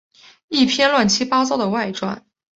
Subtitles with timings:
[0.47, 2.25] 一篇乱七八糟的外传